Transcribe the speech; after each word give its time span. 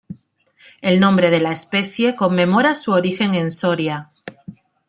El 0.81 0.99
nombre 0.99 1.29
de 1.29 1.39
la 1.39 1.51
especie 1.51 2.15
conmemora 2.15 2.73
su 2.73 2.91
origen 2.91 3.35
en 3.35 3.51
Soria. 3.51 4.09